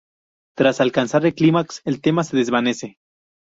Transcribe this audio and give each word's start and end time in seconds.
Tras 0.57 0.81
alcanzar 0.81 1.27
el 1.27 1.35
clímax, 1.35 1.83
el 1.85 2.01
tema 2.01 2.23
se 2.23 2.35
desvanece. 2.35 2.97